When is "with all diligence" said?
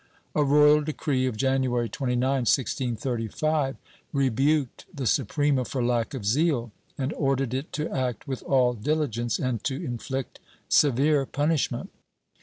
8.27-9.37